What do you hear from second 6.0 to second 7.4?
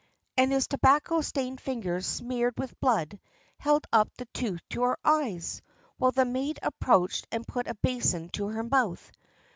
the maid approached